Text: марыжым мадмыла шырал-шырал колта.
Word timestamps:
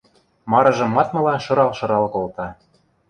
марыжым 0.51 0.89
мадмыла 0.95 1.35
шырал-шырал 1.45 2.05
колта. 2.13 2.47